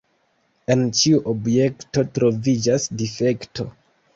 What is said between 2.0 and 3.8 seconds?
troviĝas difekto.